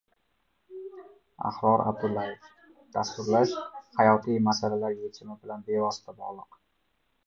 [1.49, 2.49] Ahror Abdullayev:
[2.97, 3.55] «Dasturlash–
[4.01, 6.65] hayotiy masalalar yechimi bilan bevosita bog‘liq»